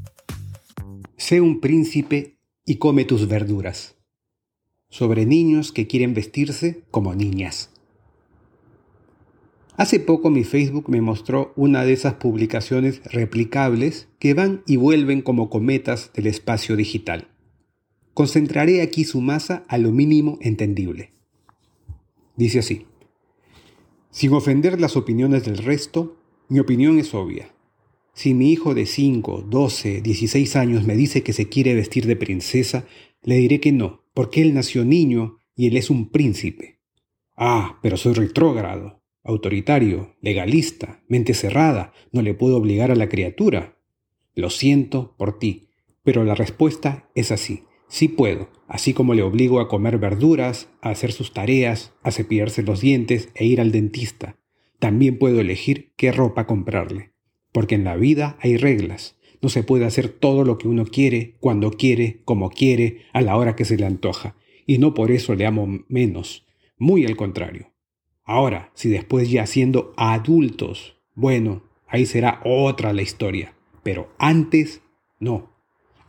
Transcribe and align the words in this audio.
Sé 1.17 1.41
un 1.41 1.61
príncipe 1.61 2.37
y 2.65 2.77
come 2.77 3.05
tus 3.05 3.27
verduras. 3.27 3.97
Sobre 4.89 5.27
niños 5.27 5.73
que 5.73 5.89
quieren 5.89 6.15
vestirse 6.15 6.85
como 6.93 7.17
niñas. 7.17 7.72
Hace 9.77 10.01
poco 10.01 10.29
mi 10.29 10.45
Facebook 10.45 10.91
me 10.91 11.01
mostró 11.01 11.55
una 11.57 11.85
de 11.85 11.95
esas 11.95 12.15
publicaciones 12.15 13.03
replicables 13.05 14.09
que 14.19 14.35
van 14.35 14.63
y 14.67 14.77
vuelven 14.77 15.23
como 15.23 15.49
cometas 15.49 16.13
del 16.13 16.27
espacio 16.27 16.77
digital. 16.77 17.29
Concentraré 18.13 18.83
aquí 18.83 19.05
su 19.05 19.23
masa 19.23 19.65
a 19.69 19.79
lo 19.79 19.91
mínimo 19.91 20.37
entendible. 20.43 21.13
Dice 22.37 22.59
así. 22.59 22.87
Sin 24.11 24.35
ofender 24.35 24.79
las 24.79 24.95
opiniones 24.95 25.47
del 25.47 25.57
resto, 25.57 26.19
mi 26.51 26.61
opinión 26.61 26.99
es 26.99 27.15
obvia. 27.15 27.55
Si 28.13 28.35
mi 28.35 28.53
hijo 28.53 28.75
de 28.75 28.85
5, 28.85 29.47
12, 29.49 30.03
16 30.03 30.55
años 30.57 30.85
me 30.85 30.97
dice 30.97 31.23
que 31.23 31.33
se 31.33 31.49
quiere 31.49 31.75
vestir 31.75 32.07
de 32.07 32.17
princesa, 32.17 32.85
le 33.23 33.37
diré 33.37 33.59
que 33.59 33.73
no, 33.73 34.05
porque 34.13 34.43
él 34.43 34.53
nació 34.53 34.85
niño 34.85 35.39
y 35.57 35.69
él 35.69 35.79
es 35.79 35.89
un 35.89 36.11
príncipe. 36.11 36.79
Ah, 37.37 37.79
pero 37.81 37.97
soy 37.97 38.13
retrógrado 38.13 39.02
autoritario, 39.25 40.17
legalista, 40.21 41.03
mente 41.09 41.35
cerrada, 41.35 41.93
no 42.13 42.23
le 42.23 42.35
puedo 42.35 42.57
obligar 42.57 42.91
a 42.91 42.97
la 42.97 43.09
criatura. 43.09 43.77
Lo 44.35 44.51
siento 44.51 45.15
por 45.17 45.39
ti, 45.39 45.69
pero 46.03 46.25
la 46.25 46.35
respuesta 46.35 47.09
es 47.15 47.31
así. 47.31 47.65
Sí 47.89 48.09
puedo, 48.09 48.49
así 48.69 48.95
como 48.95 49.13
le 49.13 49.23
obligo 49.23 49.61
a 49.61 49.69
comer 49.69 49.99
verduras, 49.99 50.71
a 50.81 50.91
hacer 50.91 51.13
sus 51.13 51.33
tareas, 51.33 51.93
a 52.03 52.11
cepillarse 52.11 52.63
los 52.63 52.81
dientes 52.81 53.29
e 53.35 53.45
ir 53.45 53.61
al 53.61 53.71
dentista. 53.71 54.39
También 54.79 55.19
puedo 55.19 55.41
elegir 55.41 55.93
qué 55.97 56.11
ropa 56.11 56.47
comprarle. 56.47 57.13
Porque 57.53 57.75
en 57.75 57.85
la 57.85 57.97
vida 57.97 58.39
hay 58.41 58.57
reglas. 58.57 59.19
No 59.43 59.49
se 59.49 59.63
puede 59.63 59.85
hacer 59.85 60.09
todo 60.09 60.45
lo 60.45 60.57
que 60.57 60.69
uno 60.69 60.87
quiere, 60.87 61.37
cuando 61.41 61.71
quiere, 61.73 62.23
como 62.25 62.49
quiere, 62.49 63.03
a 63.13 63.21
la 63.21 63.37
hora 63.37 63.57
que 63.57 63.65
se 63.65 63.77
le 63.77 63.85
antoja. 63.85 64.37
Y 64.67 64.79
no 64.79 64.95
por 64.95 65.11
eso 65.11 65.35
le 65.35 65.45
amo 65.45 65.85
menos. 65.89 66.47
Muy 66.79 67.05
al 67.05 67.17
contrario. 67.17 67.72
Ahora, 68.25 68.71
si 68.75 68.89
después 68.89 69.31
ya 69.31 69.47
siendo 69.47 69.93
adultos, 69.97 70.97
bueno, 71.15 71.65
ahí 71.89 72.07
será 72.07 72.41
otra 72.45 72.93
la 72.93 73.03
historia. 73.03 73.55
Pero 73.83 74.13
antes, 74.19 74.83
no. 75.19 75.53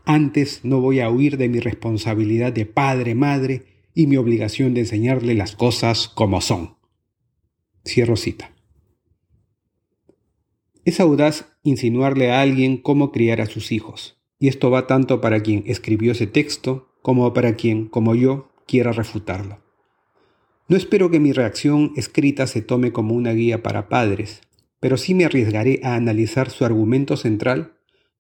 Antes 0.06 0.62
no 0.64 0.80
voy 0.80 1.00
a 1.00 1.10
huir 1.10 1.38
de 1.38 1.50
mi 1.50 1.60
responsabilidad 1.60 2.54
de 2.54 2.66
padre, 2.66 3.16
madre 3.16 3.66
y 3.96 4.08
mi 4.08 4.18
obligación 4.18 4.74
de 4.74 4.82
enseñarle 4.82 5.34
las 5.34 5.56
cosas 5.56 6.08
como 6.08 6.42
son. 6.42 6.76
Cierro 7.86 8.16
cita. 8.16 8.52
Es 10.86 11.00
audaz 11.00 11.58
insinuarle 11.64 12.32
a 12.32 12.42
alguien 12.42 12.78
cómo 12.78 13.12
criar 13.12 13.40
a 13.40 13.46
sus 13.46 13.72
hijos, 13.72 14.22
y 14.38 14.50
esto 14.50 14.70
va 14.70 14.86
tanto 14.88 15.22
para 15.22 15.42
quien 15.42 15.64
escribió 15.66 16.12
ese 16.12 16.28
texto 16.28 16.94
como 17.02 17.32
para 17.34 17.56
quien, 17.56 17.88
como 17.88 18.16
yo, 18.16 18.52
quiera 18.68 18.92
refutarlo. 18.92 19.63
No 20.74 20.78
espero 20.78 21.12
que 21.12 21.20
mi 21.20 21.34
reacción 21.34 21.92
escrita 21.98 22.48
se 22.48 22.64
tome 22.64 22.92
como 22.92 23.14
una 23.14 23.32
guía 23.34 23.62
para 23.62 23.90
padres, 23.90 24.42
pero 24.80 24.98
sí 24.98 25.14
me 25.14 25.24
arriesgaré 25.24 25.80
a 25.84 25.94
analizar 25.94 26.50
su 26.50 26.66
argumento 26.66 27.16
central 27.16 27.78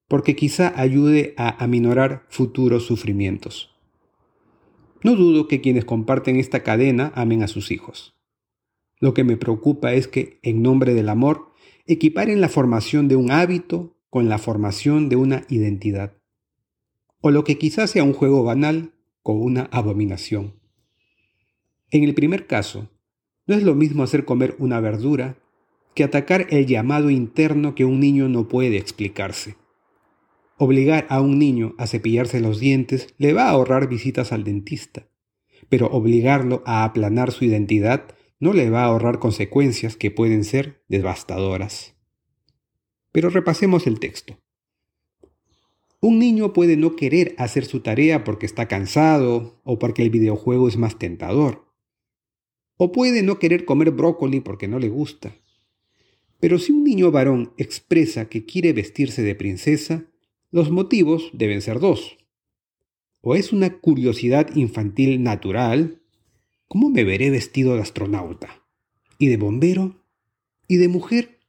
porque 0.07 0.35
quizá 0.35 0.71
ayude 0.79 1.33
a 1.35 1.63
aminorar 1.63 2.27
futuros 2.29 2.85
sufrimientos. 2.85 3.71
No 5.01 5.15
dudo 5.15 5.47
que 5.47 5.61
quienes 5.61 5.83
comparten 5.83 6.35
esta 6.35 6.61
cadena 6.61 7.11
amen 7.15 7.41
a 7.41 7.47
sus 7.47 7.71
hijos. 7.71 8.15
Lo 8.99 9.15
que 9.15 9.23
me 9.23 9.35
preocupa 9.35 9.93
es 9.93 10.07
que, 10.07 10.37
en 10.43 10.61
nombre 10.61 10.93
del 10.93 11.09
amor, 11.09 11.53
equiparen 11.87 12.39
la 12.39 12.49
formación 12.49 13.07
de 13.07 13.15
un 13.15 13.31
hábito 13.31 13.97
con 14.11 14.29
la 14.29 14.37
formación 14.37 15.09
de 15.09 15.15
una 15.15 15.43
identidad. 15.49 16.17
O 17.19 17.31
lo 17.31 17.43
que 17.45 17.57
quizás 17.57 17.89
sea 17.89 18.03
un 18.03 18.13
juego 18.13 18.43
banal 18.43 18.93
con 19.23 19.41
una 19.41 19.69
abominación. 19.71 20.61
En 21.93 22.03
el 22.03 22.15
primer 22.15 22.47
caso, 22.47 22.89
no 23.45 23.53
es 23.53 23.61
lo 23.61 23.75
mismo 23.75 24.01
hacer 24.01 24.25
comer 24.25 24.55
una 24.57 24.79
verdura 24.79 25.37
que 25.93 26.03
atacar 26.03 26.47
el 26.49 26.65
llamado 26.65 27.11
interno 27.11 27.75
que 27.75 27.85
un 27.85 27.99
niño 27.99 28.27
no 28.29 28.47
puede 28.47 28.77
explicarse. 28.77 29.57
Obligar 30.57 31.05
a 31.09 31.21
un 31.21 31.37
niño 31.37 31.75
a 31.77 31.85
cepillarse 31.85 32.39
los 32.39 32.59
dientes 32.59 33.13
le 33.19 33.33
va 33.33 33.43
a 33.43 33.51
ahorrar 33.51 33.89
visitas 33.89 34.31
al 34.31 34.43
dentista, 34.43 35.07
pero 35.69 35.85
obligarlo 35.85 36.63
a 36.65 36.83
aplanar 36.83 37.31
su 37.31 37.45
identidad 37.45 38.15
no 38.39 38.53
le 38.53 38.71
va 38.71 38.81
a 38.81 38.85
ahorrar 38.85 39.19
consecuencias 39.19 39.95
que 39.95 40.09
pueden 40.09 40.45
ser 40.45 40.83
devastadoras. 40.87 41.95
Pero 43.11 43.29
repasemos 43.29 43.85
el 43.85 43.99
texto. 43.99 44.39
Un 46.01 46.17
niño 46.17 46.53
puede 46.53 46.75
no 46.75 46.95
querer 46.95 47.35
hacer 47.37 47.65
su 47.65 47.81
tarea 47.81 48.23
porque 48.23 48.47
está 48.47 48.67
cansado 48.67 49.61
o 49.63 49.77
porque 49.77 50.01
el 50.01 50.09
videojuego 50.09 50.67
es 50.67 50.77
más 50.77 50.97
tentador. 50.97 51.71
O 52.77 52.91
puede 52.91 53.23
no 53.23 53.39
querer 53.39 53.65
comer 53.65 53.91
brócoli 53.91 54.39
porque 54.39 54.67
no 54.67 54.79
le 54.79 54.89
gusta. 54.89 55.35
Pero 56.39 56.59
si 56.59 56.71
un 56.71 56.83
niño 56.83 57.11
varón 57.11 57.53
expresa 57.57 58.27
que 58.27 58.45
quiere 58.45 58.73
vestirse 58.73 59.21
de 59.21 59.35
princesa, 59.35 60.05
los 60.51 60.71
motivos 60.71 61.29
deben 61.33 61.61
ser 61.61 61.79
dos. 61.79 62.17
O 63.21 63.35
es 63.35 63.53
una 63.53 63.79
curiosidad 63.79 64.53
infantil 64.55 65.23
natural, 65.23 66.01
¿cómo 66.67 66.89
me 66.89 67.03
veré 67.05 67.29
vestido 67.29 67.75
de 67.75 67.81
astronauta? 67.81 68.63
¿Y 69.17 69.27
de 69.27 69.37
bombero? 69.37 70.03
¿Y 70.67 70.77
de 70.77 70.89
mujer? 70.89 71.39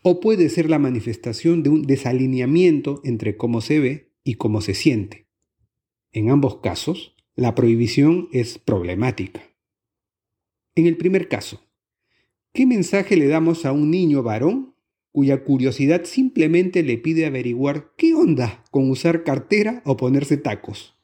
O 0.00 0.20
puede 0.20 0.48
ser 0.48 0.70
la 0.70 0.78
manifestación 0.78 1.62
de 1.62 1.68
un 1.68 1.82
desalineamiento 1.82 3.02
entre 3.04 3.36
cómo 3.36 3.60
se 3.60 3.80
ve 3.80 4.12
y 4.24 4.34
cómo 4.34 4.62
se 4.62 4.72
siente. 4.72 5.26
En 6.12 6.30
ambos 6.30 6.60
casos, 6.60 7.14
la 7.34 7.54
prohibición 7.54 8.28
es 8.32 8.58
problemática. 8.58 9.42
En 10.76 10.86
el 10.86 10.98
primer 10.98 11.28
caso, 11.28 11.62
¿qué 12.52 12.66
mensaje 12.66 13.16
le 13.16 13.28
damos 13.28 13.64
a 13.64 13.72
un 13.72 13.90
niño 13.90 14.22
varón 14.22 14.74
cuya 15.10 15.42
curiosidad 15.42 16.04
simplemente 16.04 16.82
le 16.82 16.98
pide 16.98 17.24
averiguar 17.24 17.92
qué 17.96 18.12
onda 18.12 18.62
con 18.70 18.90
usar 18.90 19.24
cartera 19.24 19.82
o 19.86 19.96
ponerse 19.96 20.36
tacos? 20.36 20.94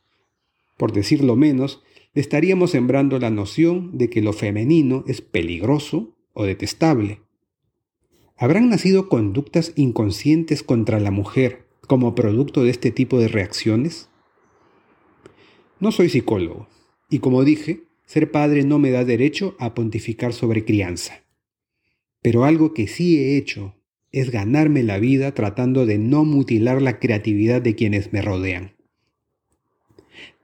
Por 0.76 0.92
decirlo 0.92 1.36
menos, 1.36 1.82
le 2.12 2.20
estaríamos 2.20 2.72
sembrando 2.72 3.18
la 3.18 3.30
noción 3.30 3.96
de 3.96 4.10
que 4.10 4.20
lo 4.20 4.34
femenino 4.34 5.04
es 5.06 5.22
peligroso 5.22 6.14
o 6.34 6.44
detestable. 6.44 7.22
¿Habrán 8.36 8.68
nacido 8.68 9.08
conductas 9.08 9.72
inconscientes 9.76 10.62
contra 10.62 11.00
la 11.00 11.10
mujer 11.10 11.66
como 11.86 12.14
producto 12.14 12.62
de 12.62 12.70
este 12.70 12.90
tipo 12.90 13.18
de 13.18 13.28
reacciones? 13.28 14.10
No 15.80 15.92
soy 15.92 16.10
psicólogo, 16.10 16.68
y 17.08 17.20
como 17.20 17.42
dije, 17.44 17.84
ser 18.12 18.30
padre 18.30 18.62
no 18.62 18.78
me 18.78 18.90
da 18.90 19.06
derecho 19.06 19.56
a 19.58 19.72
pontificar 19.72 20.34
sobre 20.34 20.66
crianza. 20.66 21.24
Pero 22.20 22.44
algo 22.44 22.74
que 22.74 22.86
sí 22.86 23.16
he 23.16 23.38
hecho 23.38 23.74
es 24.10 24.30
ganarme 24.30 24.82
la 24.82 24.98
vida 24.98 25.32
tratando 25.32 25.86
de 25.86 25.96
no 25.96 26.26
mutilar 26.26 26.82
la 26.82 26.98
creatividad 26.98 27.62
de 27.62 27.74
quienes 27.74 28.12
me 28.12 28.20
rodean. 28.20 28.72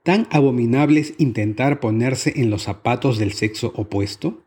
¿Tan 0.01 0.27
abominable 0.31 0.99
es 0.99 1.13
intentar 1.19 1.79
ponerse 1.79 2.33
en 2.37 2.49
los 2.49 2.63
zapatos 2.63 3.19
del 3.19 3.33
sexo 3.33 3.71
opuesto? 3.75 4.43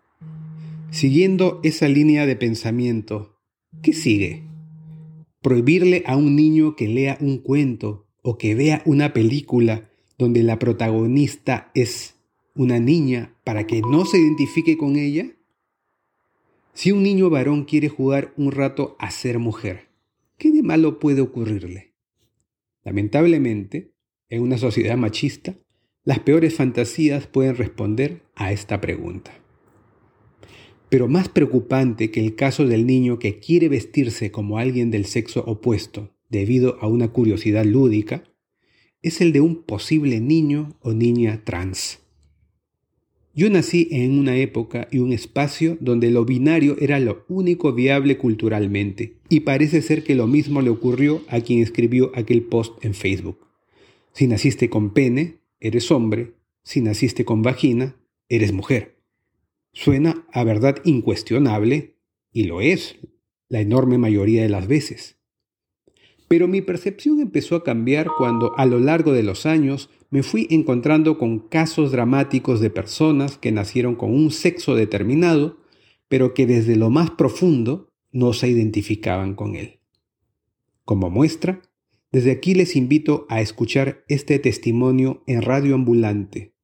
Siguiendo 0.90 1.60
esa 1.62 1.86
línea 1.86 2.26
de 2.26 2.34
pensamiento, 2.34 3.38
¿qué 3.82 3.92
sigue? 3.92 4.42
Prohibirle 5.40 6.02
a 6.06 6.16
un 6.16 6.34
niño 6.34 6.74
que 6.74 6.88
lea 6.88 7.18
un 7.20 7.38
cuento 7.38 8.08
o 8.20 8.36
que 8.36 8.56
vea 8.56 8.82
una 8.84 9.12
película 9.12 9.92
donde 10.18 10.42
la 10.42 10.58
protagonista 10.58 11.70
es 11.76 12.16
una 12.54 12.78
niña 12.78 13.34
para 13.44 13.66
que 13.66 13.80
no 13.80 14.04
se 14.04 14.18
identifique 14.18 14.76
con 14.76 14.96
ella? 14.96 15.30
Si 16.74 16.92
un 16.92 17.02
niño 17.02 17.30
varón 17.30 17.64
quiere 17.64 17.88
jugar 17.88 18.32
un 18.36 18.52
rato 18.52 18.96
a 18.98 19.10
ser 19.10 19.38
mujer, 19.38 19.88
¿qué 20.38 20.50
de 20.50 20.62
malo 20.62 20.98
puede 20.98 21.20
ocurrirle? 21.20 21.94
Lamentablemente, 22.84 23.92
en 24.28 24.42
una 24.42 24.58
sociedad 24.58 24.96
machista, 24.96 25.54
las 26.04 26.18
peores 26.20 26.54
fantasías 26.54 27.26
pueden 27.26 27.56
responder 27.56 28.22
a 28.34 28.52
esta 28.52 28.80
pregunta. 28.80 29.32
Pero 30.88 31.08
más 31.08 31.28
preocupante 31.28 32.10
que 32.10 32.20
el 32.20 32.34
caso 32.34 32.66
del 32.66 32.86
niño 32.86 33.18
que 33.18 33.38
quiere 33.38 33.68
vestirse 33.68 34.30
como 34.30 34.58
alguien 34.58 34.90
del 34.90 35.06
sexo 35.06 35.44
opuesto 35.46 36.10
debido 36.28 36.78
a 36.80 36.86
una 36.86 37.08
curiosidad 37.08 37.64
lúdica, 37.64 38.24
es 39.00 39.20
el 39.20 39.32
de 39.32 39.40
un 39.40 39.62
posible 39.62 40.20
niño 40.20 40.76
o 40.80 40.92
niña 40.92 41.42
trans 41.44 42.01
Yo 43.34 43.48
nací 43.48 43.88
en 43.90 44.18
una 44.18 44.36
época 44.36 44.88
y 44.90 44.98
un 44.98 45.12
espacio 45.12 45.78
donde 45.80 46.10
lo 46.10 46.26
binario 46.26 46.76
era 46.78 47.00
lo 47.00 47.24
único 47.28 47.72
viable 47.72 48.18
culturalmente, 48.18 49.14
y 49.30 49.40
parece 49.40 49.80
ser 49.80 50.04
que 50.04 50.14
lo 50.14 50.26
mismo 50.26 50.60
le 50.60 50.68
ocurrió 50.68 51.22
a 51.28 51.40
quien 51.40 51.60
escribió 51.60 52.12
aquel 52.14 52.42
post 52.42 52.84
en 52.84 52.92
Facebook. 52.92 53.38
Si 54.12 54.26
naciste 54.26 54.68
con 54.68 54.90
pene, 54.90 55.38
eres 55.60 55.90
hombre, 55.90 56.34
si 56.62 56.82
naciste 56.82 57.24
con 57.24 57.40
vagina, 57.40 57.96
eres 58.28 58.52
mujer. 58.52 58.98
Suena 59.72 60.26
a 60.30 60.44
verdad 60.44 60.82
incuestionable, 60.84 61.96
y 62.32 62.44
lo 62.44 62.60
es, 62.60 62.96
la 63.48 63.60
enorme 63.60 63.96
mayoría 63.96 64.42
de 64.42 64.50
las 64.50 64.66
veces. 64.66 65.16
Pero 66.32 66.48
mi 66.48 66.62
percepción 66.62 67.20
empezó 67.20 67.56
a 67.56 67.62
cambiar 67.62 68.08
cuando 68.16 68.56
a 68.56 68.64
lo 68.64 68.78
largo 68.78 69.12
de 69.12 69.22
los 69.22 69.44
años 69.44 69.90
me 70.08 70.22
fui 70.22 70.46
encontrando 70.48 71.18
con 71.18 71.40
casos 71.40 71.92
dramáticos 71.92 72.58
de 72.58 72.70
personas 72.70 73.36
que 73.36 73.52
nacieron 73.52 73.96
con 73.96 74.14
un 74.14 74.30
sexo 74.30 74.74
determinado, 74.74 75.58
pero 76.08 76.32
que 76.32 76.46
desde 76.46 76.76
lo 76.76 76.88
más 76.88 77.10
profundo 77.10 77.90
no 78.12 78.32
se 78.32 78.48
identificaban 78.48 79.34
con 79.34 79.56
él. 79.56 79.80
Como 80.86 81.10
muestra, 81.10 81.60
desde 82.12 82.30
aquí 82.30 82.54
les 82.54 82.76
invito 82.76 83.26
a 83.28 83.42
escuchar 83.42 84.02
este 84.08 84.38
testimonio 84.38 85.22
en 85.26 85.42
Radio 85.42 85.74
Ambulante 85.74 86.54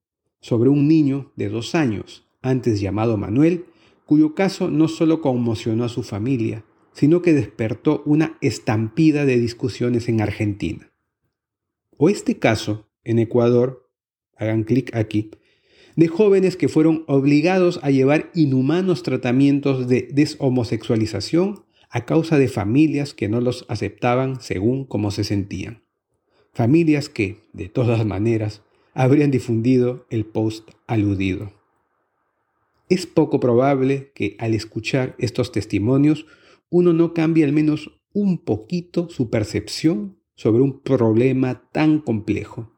sobre 0.41 0.71
un 0.71 0.88
niño 0.88 1.31
de 1.37 1.50
dos 1.50 1.75
años, 1.75 2.26
antes 2.41 2.81
llamado 2.81 3.19
Manuel, 3.19 3.67
cuyo 4.06 4.35
caso 4.35 4.71
no 4.71 4.88
solo 4.88 5.21
conmocionó 5.21 5.85
a 5.85 5.91
su 5.91 6.05
familia, 6.05 6.64
sino 6.99 7.23
que 7.23 7.33
despertó 7.33 8.03
una 8.06 8.37
estampida 8.41 9.25
de 9.25 9.39
discusiones 9.39 10.09
en 10.09 10.21
Argentina. 10.21 10.91
O 11.97 12.09
este 12.09 12.41
caso 12.41 12.89
en 13.05 13.21
Ecuador, 13.21 13.89
hagan 14.37 14.65
clic 14.65 14.93
aquí, 14.97 15.31
de 15.95 16.09
jóvenes 16.09 16.56
que 16.56 16.67
fueron 16.67 17.05
obligados 17.06 17.79
a 17.85 17.93
llevar 17.93 18.33
inhumanos 18.35 19.05
tratamientos 19.05 19.87
de 19.87 20.09
deshomosexualización 20.12 21.65
a 21.89 22.05
causa 22.05 22.37
de 22.37 22.49
familias 22.49 23.15
que 23.15 23.29
no 23.29 23.41
los 23.41 23.65
aceptaban 23.69 24.41
según 24.41 24.85
cómo 24.85 25.12
se 25.12 25.23
sentían. 25.23 25.85
Familias 26.53 27.09
que, 27.09 27.37
de 27.53 27.69
todas 27.69 28.05
maneras, 28.05 28.62
habrían 28.93 29.31
difundido 29.31 30.05
el 30.11 30.25
post 30.25 30.69
aludido. 30.89 31.53
Es 32.89 33.06
poco 33.06 33.39
probable 33.39 34.11
que 34.17 34.35
al 34.41 34.55
escuchar 34.55 35.15
estos 35.21 35.53
testimonios 35.53 36.27
uno 36.70 36.93
no 36.93 37.15
cambie 37.15 37.44
al 37.44 37.53
menos 37.53 37.91
un 38.12 38.38
poquito 38.38 39.09
su 39.09 39.31
percepción 39.31 40.19
sobre 40.35 40.62
un 40.62 40.81
problema 40.81 41.69
tan 41.73 42.00
complejo. 42.00 42.73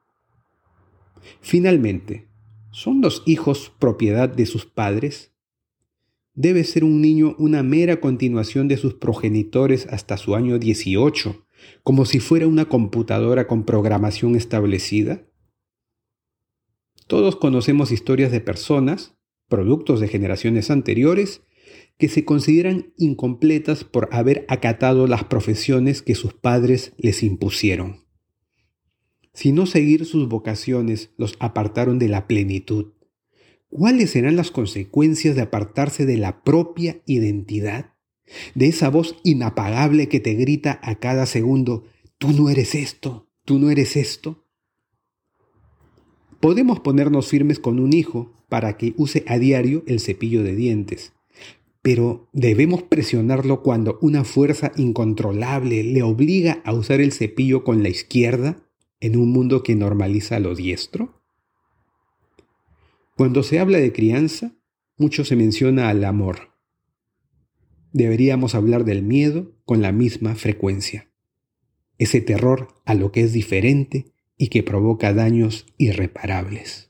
Finalmente, 1.41 2.29
¿son 2.71 3.01
los 3.01 3.23
hijos 3.27 3.73
propiedad 3.79 4.29
de 4.29 4.47
sus 4.47 4.67
padres? 4.67 5.33
¿Debe 6.35 6.65
ser 6.65 6.85
un 6.85 7.01
niño 7.01 7.35
una 7.39 7.63
mera 7.63 8.01
continuación 8.01 8.69
de 8.69 8.77
sus 8.77 8.95
progenitores 8.95 9.87
hasta 9.89 10.17
su 10.17 10.35
año 10.35 10.59
18, 10.59 11.45
como 11.83 12.05
si 12.05 12.21
fuera 12.21 12.47
una 12.47 12.67
computadora 12.67 13.47
con 13.47 13.65
programación 13.65 14.37
establecida? 14.37 15.27
Todos 17.07 17.37
conocemos 17.37 17.91
historias 17.91 18.31
de 18.31 18.41
personas, 18.41 19.19
productos 19.49 20.01
de 20.01 20.09
generaciones 20.09 20.71
anteriores, 20.71 21.43
que 22.01 22.09
se 22.09 22.25
consideran 22.25 22.93
incompletas 22.97 23.85
por 23.85 24.09
haber 24.11 24.45
acatado 24.49 25.07
las 25.07 25.23
profesiones 25.23 26.03
que 26.03 26.17
sus 26.17 26.35
padres 26.35 26.93
les 26.99 27.23
impusieron 27.23 28.11
si 29.33 29.53
no 29.53 29.67
seguir 29.67 30.05
sus 30.07 30.29
vocaciones 30.29 31.11
los 31.17 31.37
apartaron 31.39 31.99
de 31.99 32.09
la 32.09 32.27
plenitud? 32.27 32.93
¿Cuáles 33.69 34.11
serán 34.11 34.37
las 34.37 34.51
consecuencias 34.51 35.37
de 35.37 35.43
apartarse 35.43 36.05
de 36.05 36.17
la 36.17 36.43
propia 36.43 37.01
identidad? 37.07 37.95
De 38.55 38.67
esa 38.67 38.89
voz 38.91 39.17
inapagable 39.25 40.09
que 40.09 40.21
te 40.21 40.35
grita 40.35 40.81
a 40.83 40.97
cada 40.97 41.27
segundo, 41.27 41.85
tú 42.19 42.33
no 42.33 42.51
eres 42.51 42.75
esto, 42.75 43.29
tú 43.45 43.59
no 43.59 43.71
eres 43.71 43.97
esto. 43.97 44.45
Podemos 46.41 46.81
ponernos 46.81 47.29
firmes 47.29 47.59
con 47.59 47.79
un 47.81 47.93
hijo 47.93 48.33
para 48.49 48.77
que 48.77 48.95
use 48.97 49.25
a 49.27 49.39
diario 49.39 49.85
el 49.87 50.01
cepillo 50.01 50.43
de 50.43 50.57
dientes, 50.57 51.13
pero 51.83 52.29
debemos 52.33 52.83
presionarlo 52.83 53.63
cuando 53.63 53.99
una 54.03 54.25
fuerza 54.25 54.73
incontrolable 54.77 55.83
le 55.83 56.03
obliga 56.03 56.61
a 56.65 56.73
usar 56.75 57.01
el 57.01 57.13
cepillo 57.13 57.65
con 57.65 57.83
la 57.83 57.89
izquierda 57.89 58.63
en 59.01 59.17
un 59.17 59.33
mundo 59.33 59.63
que 59.63 59.75
normaliza 59.75 60.39
lo 60.41 60.55
diestro? 60.55 61.23
Cuando 63.17 63.43
se 63.43 63.59
habla 63.59 63.79
de 63.79 63.93
crianza, 63.93 64.53
mucho 64.97 65.25
se 65.25 65.37
menciona 65.37 65.89
al 65.89 66.05
amor. 66.05 66.51
Deberíamos 67.93 68.55
hablar 68.55 68.85
del 68.85 69.03
miedo 69.03 69.53
con 69.65 69.83
la 69.83 69.93
misma 69.93 70.35
frecuencia. 70.35 71.11
Ese 71.99 72.21
terror 72.21 72.69
a 72.85 72.95
lo 72.95 73.11
que 73.11 73.23
es 73.23 73.33
diferente 73.33 74.13
y 74.37 74.49
que 74.49 74.63
provoca 74.63 75.13
daños 75.13 75.67
irreparables. 75.77 76.90